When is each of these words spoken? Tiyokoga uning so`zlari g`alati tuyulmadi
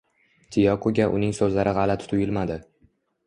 Tiyokoga 0.55 1.05
uning 1.17 1.35
so`zlari 1.41 1.75
g`alati 1.79 2.09
tuyulmadi 2.13 2.57